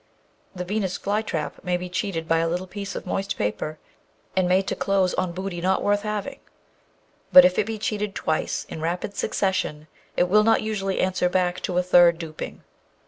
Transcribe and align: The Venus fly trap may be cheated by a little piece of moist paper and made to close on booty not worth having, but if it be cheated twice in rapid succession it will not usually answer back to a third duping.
The 0.55 0.65
Venus 0.65 0.97
fly 0.97 1.21
trap 1.21 1.63
may 1.63 1.77
be 1.77 1.87
cheated 1.87 2.27
by 2.27 2.39
a 2.39 2.47
little 2.49 2.65
piece 2.65 2.95
of 2.95 3.05
moist 3.05 3.37
paper 3.37 3.77
and 4.35 4.49
made 4.49 4.65
to 4.69 4.75
close 4.75 5.13
on 5.13 5.31
booty 5.31 5.61
not 5.61 5.83
worth 5.83 6.01
having, 6.01 6.39
but 7.31 7.45
if 7.45 7.59
it 7.59 7.67
be 7.67 7.77
cheated 7.77 8.15
twice 8.15 8.65
in 8.67 8.81
rapid 8.81 9.15
succession 9.15 9.85
it 10.17 10.23
will 10.27 10.43
not 10.43 10.63
usually 10.63 10.99
answer 11.01 11.29
back 11.29 11.59
to 11.59 11.77
a 11.77 11.83
third 11.83 12.17
duping. 12.17 12.63